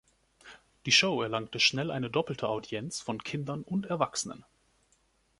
[0.87, 4.43] Die Show erlangte schnell eine doppelte Audienz von Kindern und Erwachsenen.